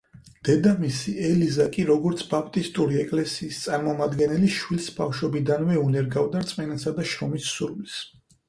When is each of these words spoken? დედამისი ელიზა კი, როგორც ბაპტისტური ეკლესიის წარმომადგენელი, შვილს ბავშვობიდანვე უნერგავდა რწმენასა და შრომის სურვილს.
დედამისი 0.47 1.11
ელიზა 1.27 1.67
კი, 1.75 1.83
როგორც 1.89 2.23
ბაპტისტური 2.31 2.97
ეკლესიის 3.03 3.59
წარმომადგენელი, 3.67 4.49
შვილს 4.57 4.89
ბავშვობიდანვე 4.99 5.79
უნერგავდა 5.85 6.45
რწმენასა 6.47 6.99
და 7.01 7.09
შრომის 7.13 7.55
სურვილს. 7.59 8.05